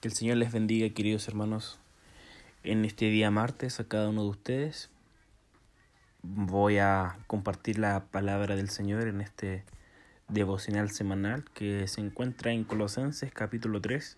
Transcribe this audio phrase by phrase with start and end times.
[0.00, 1.80] Que el Señor les bendiga, queridos hermanos,
[2.62, 4.90] en este día martes a cada uno de ustedes.
[6.22, 9.64] Voy a compartir la palabra del Señor en este
[10.28, 14.16] devocional semanal que se encuentra en Colosenses capítulo 3,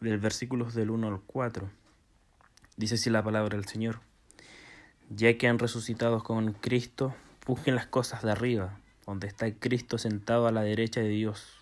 [0.00, 1.70] del versículos del 1 al 4.
[2.76, 4.00] Dice así la palabra del Señor.
[5.08, 7.14] Ya que han resucitado con Cristo,
[7.46, 11.59] busquen las cosas de arriba, donde está Cristo sentado a la derecha de Dios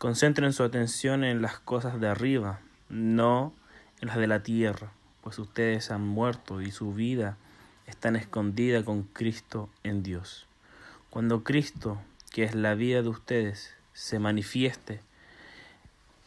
[0.00, 3.52] Concentren su atención en las cosas de arriba, no
[4.00, 7.36] en las de la tierra, pues ustedes han muerto y su vida
[7.86, 10.46] está escondida con Cristo en Dios.
[11.10, 12.00] Cuando Cristo,
[12.30, 15.02] que es la vida de ustedes, se manifieste,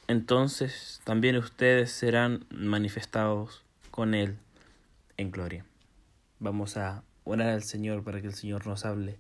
[0.08, 4.38] entonces también ustedes serán manifestados con Él
[5.17, 5.66] en gloria.
[6.38, 9.17] Vamos a orar al Señor para que el Señor nos hable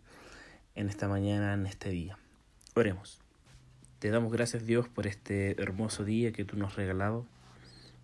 [0.75, 2.19] en esta mañana, en este día.
[2.75, 3.23] Oremos.
[4.03, 7.25] Te damos gracias Dios por este hermoso día que tú nos has regalado.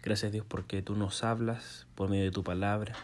[0.01, 2.95] Gracias Dios porque tú nos hablas por medio de tu palabra.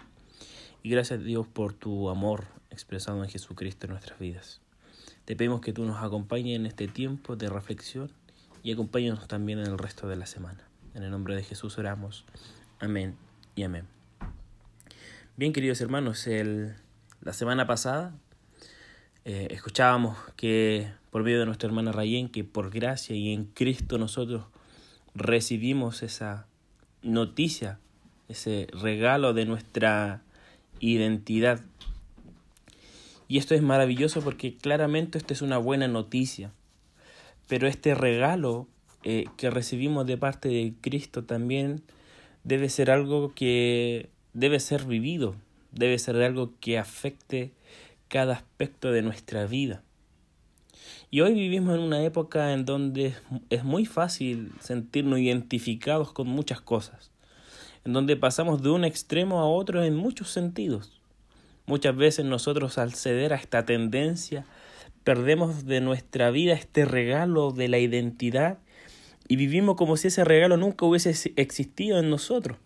[0.82, 4.62] Y gracias Dios por tu amor expresado en Jesucristo en nuestras vidas.
[5.26, 8.12] Te pedimos que tú nos acompañes en este tiempo de reflexión
[8.64, 10.66] y acompáñanos también en el resto de la semana.
[10.94, 12.24] En el nombre de Jesús oramos.
[12.80, 13.18] Amén
[13.58, 13.88] y amén.
[15.36, 16.76] Bien, queridos hermanos, el,
[17.20, 18.16] la semana pasada
[19.26, 23.98] eh, escuchábamos que por medio de nuestra hermana Rayén, que por gracia y en Cristo
[23.98, 24.46] nosotros
[25.16, 26.46] recibimos esa
[27.02, 27.80] noticia,
[28.30, 30.22] ese regalo de nuestra
[30.80, 31.60] identidad.
[33.28, 36.52] Y esto es maravilloso porque claramente esto es una buena noticia.
[37.48, 38.68] Pero este regalo
[39.04, 41.82] eh, que recibimos de parte de Cristo también
[42.44, 45.36] debe ser algo que debe ser vivido,
[45.72, 47.52] debe ser algo que afecte
[48.08, 49.84] cada aspecto de nuestra vida.
[51.12, 53.14] Y hoy vivimos en una época en donde
[53.50, 57.12] es muy fácil sentirnos identificados con muchas cosas,
[57.86, 61.02] en donde pasamos de un extremo a otro en muchos sentidos.
[61.68, 64.46] Muchas veces nosotros al ceder a esta tendencia
[65.04, 68.60] perdemos de nuestra vida este regalo de la identidad
[69.28, 72.58] y vivimos como si ese regalo nunca hubiese existido en nosotros.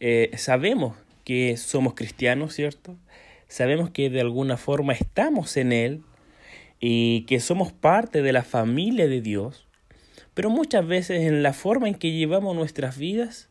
[0.00, 2.96] Eh, sabemos que somos cristianos, ¿cierto?
[3.48, 6.02] Sabemos que de alguna forma estamos en Él,
[6.80, 9.66] y que somos parte de la familia de Dios,
[10.34, 13.48] pero muchas veces en la forma en que llevamos nuestras vidas,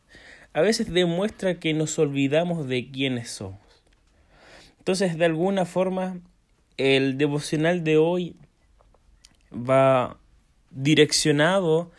[0.54, 3.60] a veces demuestra que nos olvidamos de quiénes somos.
[4.78, 6.18] Entonces, de alguna forma,
[6.78, 8.36] el devocional de hoy
[9.52, 10.16] va
[10.70, 11.90] direccionado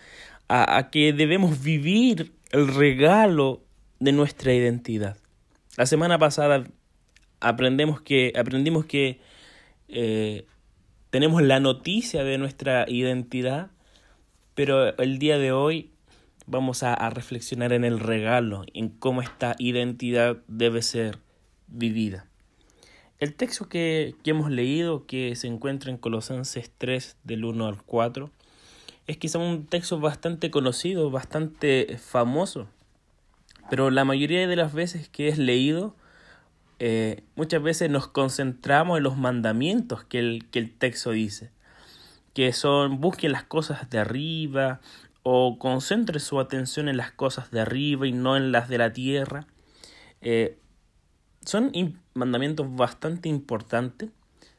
[0.48, 3.62] a, a que debemos vivir el regalo
[4.00, 5.18] de nuestra identidad.
[5.78, 6.66] La semana pasada
[7.40, 9.20] aprendemos que, aprendimos que
[9.88, 10.46] eh,
[11.10, 13.72] tenemos la noticia de nuestra identidad,
[14.56, 15.92] pero el día de hoy
[16.46, 21.20] vamos a, reflexionar en el regalo, en cómo esta identidad debe ser
[21.68, 22.26] vivida.
[23.20, 27.84] El texto que, que, hemos leído, que se encuentra en Colosenses 3 del 1 al
[27.84, 28.32] 4,
[29.08, 32.68] es quizá un texto bastante conocido, bastante famoso,
[33.70, 35.96] pero la mayoría de las veces que es leído
[36.80, 41.52] eh, muchas veces nos concentramos en los mandamientos que el, que el texto dice,
[42.34, 44.80] que son busquen las cosas de arriba
[45.24, 48.94] o concentre su atención en las cosas de arriba y no en las de la
[48.94, 49.46] tierra.
[50.22, 50.58] Eh,
[51.44, 51.72] son
[52.14, 54.10] mandamientos bastante importantes,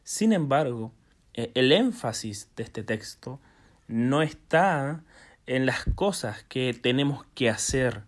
[0.05, 0.93] sin embargo,
[1.35, 3.41] eh, el énfasis de este texto
[3.89, 5.03] no está
[5.47, 8.03] en las cosas que tenemos que hacer,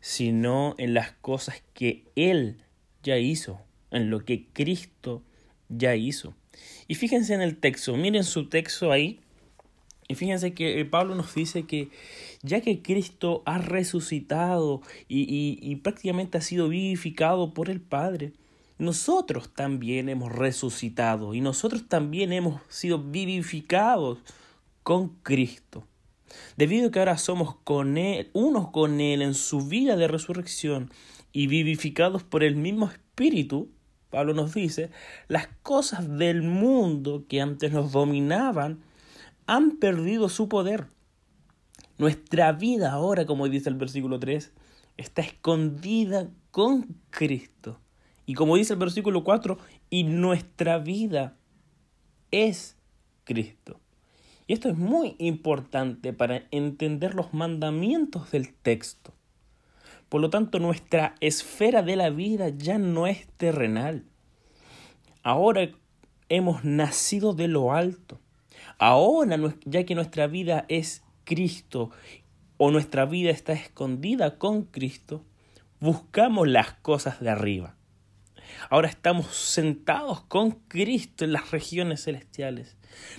[0.00, 2.62] sino en las cosas que Él
[3.02, 5.22] ya hizo, en lo que Cristo
[5.68, 6.34] ya hizo.
[6.88, 9.20] Y fíjense en el texto, miren su texto ahí,
[10.08, 11.88] y fíjense que Pablo nos dice que
[12.42, 18.32] ya que Cristo ha resucitado y, y, prácticamente ha sido vivificado por el Padre,
[18.78, 24.18] nosotros también hemos resucitado y nosotros también hemos sido vivificados
[24.82, 25.86] con Cristo.
[26.56, 30.90] Debido a que ahora somos con Él, unos con Él en su vida de resurrección
[31.32, 33.70] y vivificados por el mismo Espíritu,
[34.10, 34.90] Pablo nos dice,
[35.28, 38.82] las cosas del mundo que antes nos dominaban
[39.46, 40.86] han perdido su poder.
[41.98, 44.52] Nuestra vida ahora, como dice el versículo 3,
[44.96, 47.80] está escondida con Cristo.
[48.26, 49.58] Y como dice el versículo 4,
[49.90, 51.36] y nuestra vida
[52.30, 52.76] es
[53.24, 53.80] Cristo.
[54.46, 59.14] Y esto es muy importante para entender los mandamientos del texto.
[60.12, 64.04] Por lo tanto, nuestra esfera de la vida ya no es terrenal.
[65.22, 65.70] Ahora
[66.28, 68.20] hemos nacido de lo alto.
[68.76, 71.92] Ahora, ya que nuestra vida es Cristo,
[72.58, 75.24] o nuestra vida está escondida con Cristo,
[75.80, 77.74] buscamos las cosas de arriba.
[78.68, 82.76] Ahora estamos sentados con Cristo en las regiones celestiales.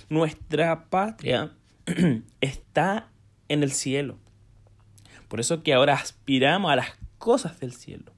[0.10, 1.58] Nuestra patria
[2.40, 3.10] está
[3.50, 4.20] en el cielo.
[5.34, 8.12] Por eso que ahora aspiramos a las cosas del cielo.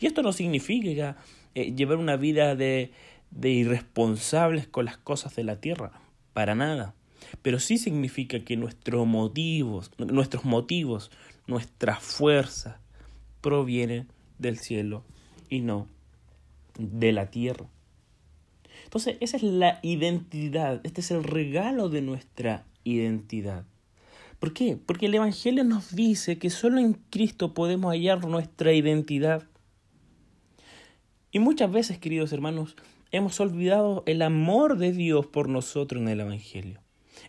[0.00, 1.16] Y esto no significa
[1.54, 2.90] eh, llevar una vida de,
[3.30, 5.92] de irresponsables con las cosas de la tierra,
[6.32, 6.96] para nada.
[7.42, 11.12] Pero sí significa que nuestros motivos, nuestros motivos,
[11.46, 12.80] nuestra fuerza
[13.40, 14.08] provienen
[14.40, 15.04] del cielo
[15.48, 15.86] y no
[16.76, 17.66] de la tierra.
[18.82, 23.64] Entonces, esa es la identidad, este es el regalo de nuestra identidad.
[24.38, 24.76] ¿Por qué?
[24.76, 29.48] Porque el Evangelio nos dice que solo en Cristo podemos hallar nuestra identidad.
[31.32, 32.76] Y muchas veces, queridos hermanos,
[33.10, 36.80] hemos olvidado el amor de Dios por nosotros en el Evangelio.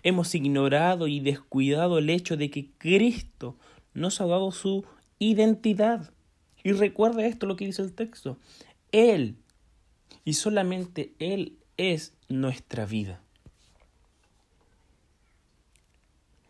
[0.03, 3.57] Hemos ignorado y descuidado el hecho de que Cristo
[3.93, 4.85] nos ha dado su
[5.17, 6.13] identidad.
[6.63, 8.37] Y recuerda esto lo que dice el texto.
[8.91, 9.35] Él
[10.25, 13.21] y solamente Él es nuestra vida.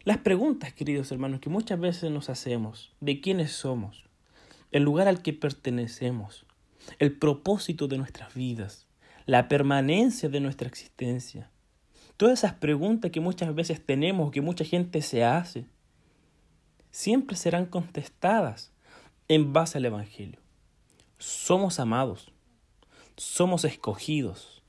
[0.09, 4.05] Las preguntas, queridos hermanos, que muchas veces nos hacemos de quiénes somos,
[4.71, 6.47] el lugar al que pertenecemos,
[6.97, 8.87] el propósito de nuestras vidas,
[9.27, 11.51] la permanencia de nuestra existencia,
[12.17, 15.67] todas esas preguntas que muchas veces tenemos, que mucha gente se hace,
[16.89, 18.71] siempre serán contestadas
[19.27, 20.39] en base al Evangelio.
[21.19, 22.31] Somos amados,
[23.15, 24.63] somos escogidos,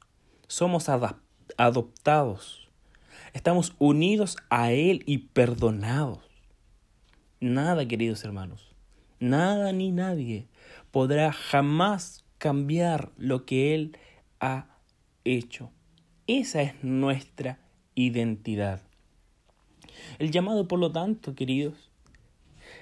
[0.49, 0.91] somos
[1.57, 2.60] adoptados,
[3.33, 6.19] estamos unidos a Él y perdonados.
[7.41, 8.75] Nada, queridos hermanos,
[9.19, 10.47] nada ni nadie
[10.91, 13.97] podrá jamás cambiar lo que Él
[14.41, 14.67] ha
[15.25, 15.71] hecho.
[16.27, 17.59] Esa es nuestra
[17.95, 18.83] identidad.
[20.19, 21.91] El llamado, por lo tanto, queridos,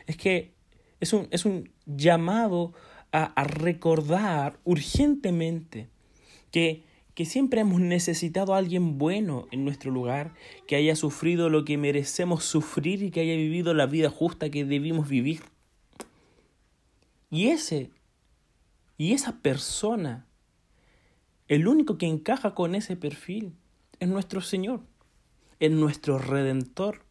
[0.07, 0.55] es que
[1.01, 2.73] es un, es un llamado
[3.13, 5.89] a, recordar urgentemente
[6.51, 6.85] que,
[7.19, 10.35] que siempre hemos necesitado a alguien bueno en nuestro lugar,
[10.69, 14.65] que haya sufrido lo que merecemos sufrir y que haya vivido la vida justa que
[14.65, 15.41] debimos vivir.
[17.29, 17.91] Y ese,
[18.97, 20.29] y esa persona,
[21.49, 23.53] el único que encaja con ese perfil
[23.99, 24.83] es nuestro Señor,
[25.59, 27.05] es nuestro Redentor,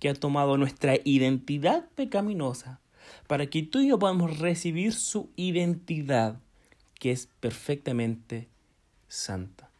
[0.00, 2.80] que ha tomado nuestra identidad pecaminosa
[3.28, 6.40] para que tú y yo podamos recibir su identidad,
[6.98, 8.48] que es perfectamente
[9.08, 9.70] santa.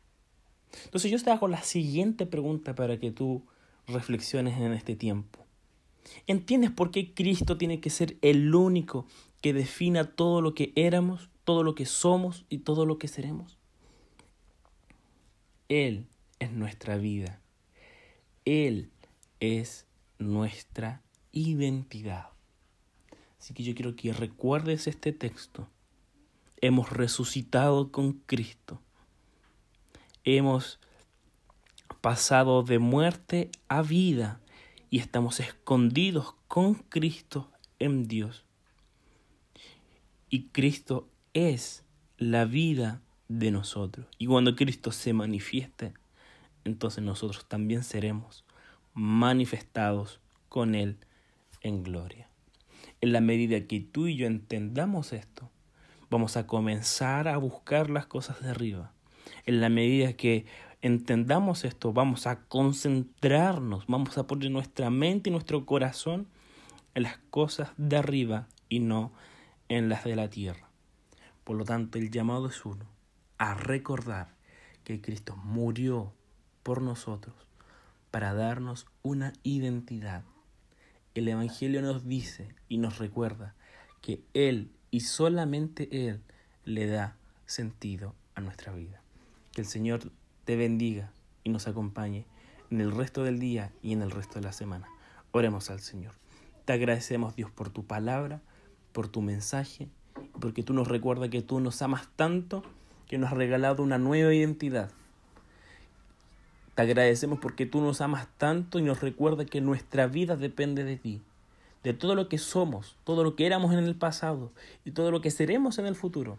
[0.85, 3.43] Entonces yo te hago la siguiente pregunta para que tú
[3.87, 5.45] reflexiones en este tiempo.
[6.27, 9.07] ¿Entiendes por qué Cristo tiene que ser el único
[9.41, 13.59] que defina todo lo que éramos, todo lo que somos y todo lo que seremos?
[15.69, 16.07] Él
[16.39, 17.41] es nuestra vida.
[18.45, 18.91] Él
[19.41, 19.87] es
[20.19, 21.03] nuestra
[21.33, 22.29] identidad.
[23.39, 25.69] Así que yo quiero que recuerdes este texto.
[26.61, 28.81] Hemos resucitado con Cristo.
[30.29, 30.81] Hemos
[32.01, 34.41] pasado de muerte a vida
[34.91, 38.45] y estamos escondidos con Cristo en Dios.
[40.29, 41.85] Y Cristo es
[42.19, 44.09] la vida de nosotros.
[44.19, 45.95] Y cuando Cristo se manifieste,
[46.65, 48.45] entonces nosotros también seremos
[48.95, 50.19] manifestados
[50.49, 50.99] con Él
[51.61, 52.29] en gloria.
[53.01, 55.53] En la medida que tú y yo entendamos esto,
[56.11, 58.96] vamos a comenzar a buscar las cosas de arriba.
[59.45, 60.47] En la medida que
[60.83, 66.29] entendamos esto, vamos a concentrarnos, vamos a poner nuestra mente y nuestro corazón
[66.95, 69.13] en las cosas de arriba y no
[69.69, 70.69] en las de la tierra.
[71.45, 72.87] Por lo tanto, el llamado es uno,
[73.39, 74.35] a recordar
[74.85, 76.13] que Cristo murió
[76.63, 77.35] por nosotros
[78.11, 80.25] para darnos una identidad
[81.17, 83.55] el Evangelio nos dice y nos recuerda
[84.03, 86.23] que Él y solamente Él
[86.65, 87.17] le da
[87.47, 89.01] sentido a nuestra vida.
[89.57, 90.13] Que el Señor
[90.45, 91.11] te bendiga
[91.43, 92.27] y nos acompañe
[92.71, 94.87] en el resto del día y en el resto de la semana.
[95.33, 96.13] Oremos al Señor.
[96.67, 98.43] Te agradecemos Dios por tu palabra,
[98.93, 99.89] por tu mensaje,
[100.43, 102.65] porque tú nos recuerdas que tú nos amas tanto
[103.09, 104.91] que nos has regalado una nueva identidad
[106.77, 110.99] te agradecemos porque tú nos amas tanto y nos recuerda que nuestra vida depende de
[110.99, 111.23] ti,
[111.83, 114.53] de todo lo que somos, todo lo que éramos en el pasado
[114.85, 116.37] y todo lo que seremos en el futuro.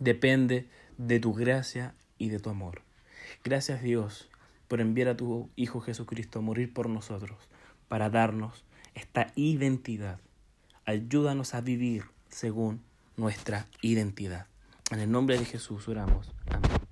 [0.00, 0.68] Depende
[0.98, 2.82] de tu gracia y de tu amor.
[3.42, 4.30] Gracias Dios
[4.68, 7.36] por enviar a tu Hijo Jesucristo a morir por nosotros,
[7.88, 8.64] para darnos
[8.94, 10.20] esta identidad.
[10.84, 12.80] Ayúdanos a vivir según
[13.16, 14.46] nuestra identidad.
[14.92, 16.32] En el nombre de Jesús oramos.
[16.46, 16.91] Amén.